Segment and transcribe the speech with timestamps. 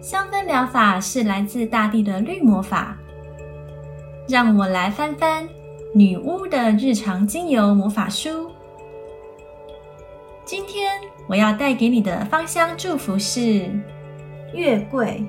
[0.00, 2.96] 香氛疗法是来自大地的绿魔法。
[4.30, 5.48] 让我来翻翻
[5.92, 8.50] 女巫的日常精油魔法书。
[10.44, 10.92] 今天
[11.26, 13.68] 我要带给你的芳香祝福是
[14.54, 15.24] 月桂。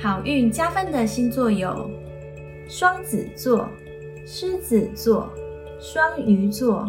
[0.00, 1.90] 好运加分的星座有
[2.68, 3.68] 双子座、
[4.26, 5.28] 狮子座、
[5.80, 6.86] 双鱼座。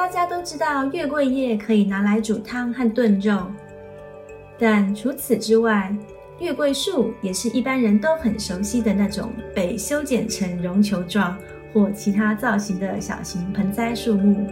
[0.00, 3.38] 大家都知道月桂叶可以拿来煮汤和炖肉，
[4.58, 5.94] 但除此之外，
[6.38, 11.36] 月桂树也是一般人都很熟悉的那种被修剪成绒球状
[11.70, 14.46] 或其他造型的小型盆栽树木。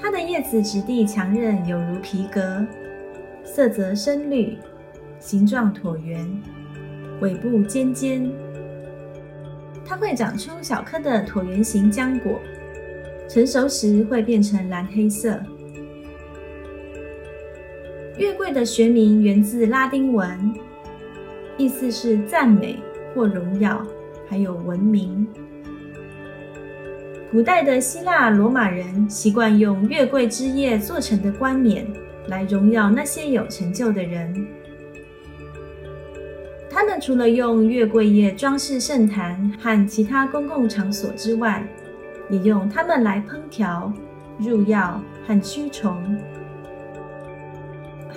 [0.00, 2.66] 它的叶子质地强韧，有如皮革，
[3.44, 4.58] 色泽深绿，
[5.20, 6.26] 形状椭圆，
[7.20, 8.28] 尾部尖尖。
[9.84, 12.40] 它会长出小颗的椭圆形浆果。
[13.28, 15.40] 成熟时会变成蓝黑色。
[18.18, 20.54] 月桂的学名源自拉丁文，
[21.58, 22.78] 意思是赞美
[23.14, 23.84] 或荣耀，
[24.28, 25.26] 还有文明。
[27.30, 31.86] 古代的希腊罗马人习惯用月桂枝叶做成的冠冕
[32.28, 34.46] 来荣耀那些有成就的人。
[36.70, 41.66] 他们除了用月桂叶装饰圣坛和其他公共场所之外，
[42.30, 43.92] 也用它们来烹调、
[44.38, 45.96] 入药和驱虫。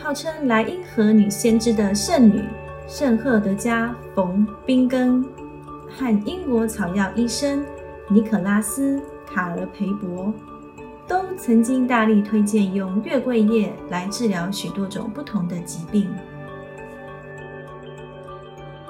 [0.01, 2.43] 号称莱茵河女先知的圣女
[2.87, 5.23] 圣赫德加·冯·宾根
[5.89, 7.63] 和英国草药医生
[8.07, 8.97] 尼可拉斯·
[9.27, 10.33] 卡尔培伯，
[11.07, 16.09] 都曾经大力推荐用月桂叶来治疗许多种不同的疾病。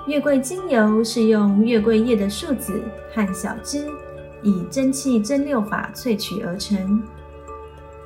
[0.07, 2.81] 月桂精油是用月桂叶的树籽
[3.13, 3.87] 和小枝。
[4.43, 7.01] 以蒸汽蒸馏法萃取而成，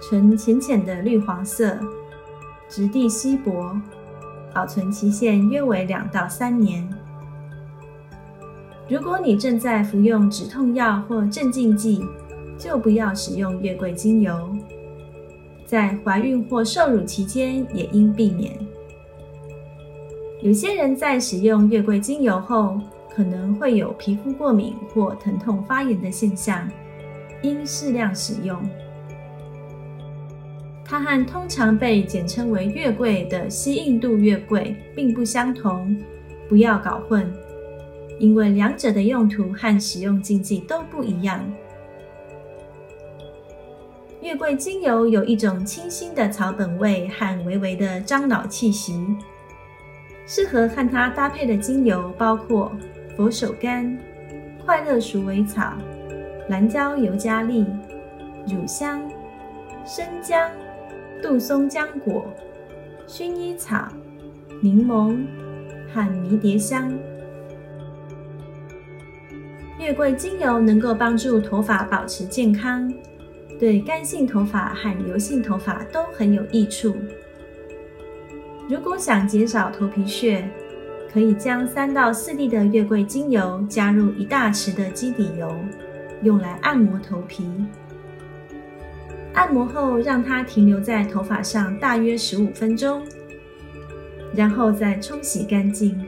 [0.01, 1.77] 呈浅浅的绿黄色，
[2.67, 3.75] 质地稀薄，
[4.53, 6.87] 保存期限约为两到三年。
[8.89, 12.05] 如果你正在服用止痛药或镇静剂，
[12.57, 14.55] 就不要使用月桂精油。
[15.65, 18.53] 在怀孕或受乳期间也应避免。
[20.41, 22.79] 有些人在使用月桂精油后，
[23.15, 26.67] 可能会有皮肤过敏或疼痛发炎的现象，
[27.43, 28.59] 应适量使用。
[30.83, 35.95] 它和通常被简称为月桂的西印度月桂并不相同，
[36.49, 37.31] 不要搞混，
[38.19, 41.39] 因为两者的用途和使用禁忌都不一样。
[44.21, 49.05] 月桂精油有一种清新的草本味和微微的樟脑气息，
[50.25, 52.71] 适合和它搭配的精油包括。
[53.15, 53.95] 佛手柑、
[54.65, 55.73] 快乐鼠尾草、
[56.49, 57.65] 蓝椒尤加利、
[58.47, 59.01] 乳香、
[59.85, 60.49] 生姜、
[61.21, 62.25] 杜松浆果、
[63.07, 63.87] 薰衣草、
[64.61, 65.25] 柠檬
[65.93, 66.91] 和迷迭香。
[69.79, 72.91] 月桂精油能够帮助头发保持健康，
[73.59, 76.95] 对干性头发和油性头发都很有益处。
[78.67, 80.49] 如果想减少头皮屑，
[81.13, 85.55] 可以将三到四滴的月桂精油加入一大匙的基底油，
[86.23, 87.47] 用来按摩头皮。
[89.33, 93.03] 按摩后，让它停留在头发上大约十五分钟，
[94.33, 96.03] 然后再冲洗干净。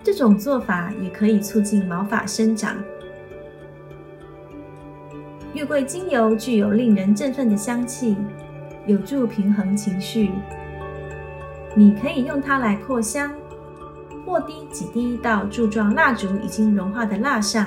[0.00, 2.76] 这种做法也可以促进毛发生长。
[5.54, 8.16] 月桂精油具有令人振奋的香气，
[8.86, 10.30] 有助平衡情绪。
[11.74, 13.32] 你可以用它来扩香，
[14.24, 17.66] 或滴几滴到柱状蜡烛已经融化的蜡上，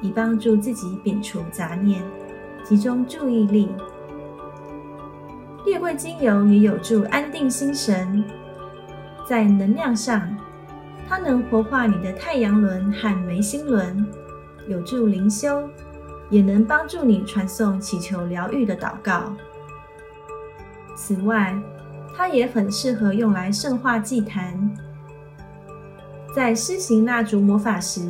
[0.00, 2.02] 以帮助自己摒除杂念，
[2.62, 3.70] 集中注意力。
[5.64, 8.24] 月桂精油也有助安定心神，
[9.26, 10.28] 在能量上，
[11.08, 14.06] 它能活化你的太阳轮和眉心轮，
[14.68, 15.68] 有助灵修，
[16.28, 19.34] 也能帮助你传送祈求疗愈的祷告。
[20.96, 21.56] 此外，
[22.16, 24.70] 它也很适合用来圣化祭坛。
[26.34, 28.00] 在施行蜡烛魔法时，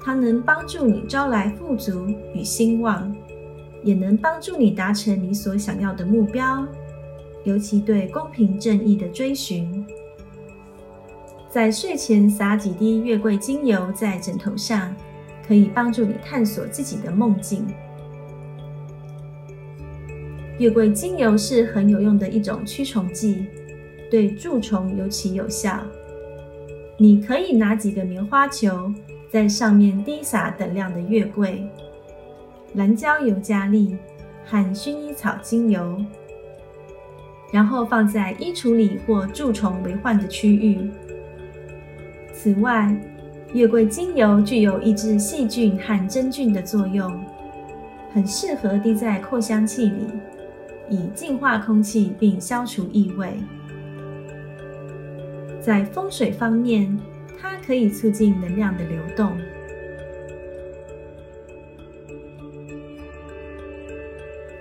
[0.00, 3.14] 它能帮助你招来富足与兴旺，
[3.82, 6.66] 也能帮助你达成你所想要的目标，
[7.44, 9.86] 尤其对公平正义的追寻。
[11.48, 14.94] 在睡前撒几滴月桂精油在枕头上，
[15.46, 17.66] 可以帮助你探索自己的梦境。
[20.58, 23.46] 月桂精油是很有用的一种驱虫剂，
[24.08, 25.80] 对蛀虫尤其有效。
[26.96, 28.92] 你可以拿几个棉花球，
[29.28, 31.66] 在上面滴洒等量的月桂、
[32.74, 33.96] 蓝椒尤加利
[34.46, 36.00] 和薰衣草精油，
[37.52, 40.88] 然后放在衣橱里或蛀虫为患的区域。
[42.32, 42.96] 此外，
[43.52, 47.12] 月桂精油具有抑制细菌和真菌的作用，
[48.12, 50.06] 很适合滴在扩香器里。
[50.88, 53.38] 以净化空气并消除异味。
[55.60, 56.98] 在风水方面，
[57.40, 59.36] 它可以促进能量的流动。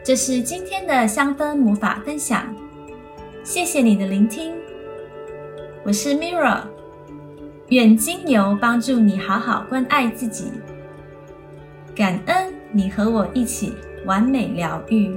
[0.04, 2.54] 这是今天的香氛魔法分享，
[3.44, 4.54] 谢谢你的聆听。
[5.84, 6.62] 我是 Mirra，
[7.68, 10.52] 愿精油帮助你好好关爱自己。
[11.96, 13.74] 感恩你和我一起
[14.06, 15.16] 完美疗愈。